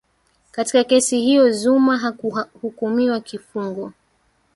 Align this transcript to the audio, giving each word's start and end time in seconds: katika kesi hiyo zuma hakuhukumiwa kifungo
katika 0.51 0.83
kesi 0.83 1.21
hiyo 1.21 1.51
zuma 1.51 1.97
hakuhukumiwa 1.97 3.19
kifungo 3.19 3.93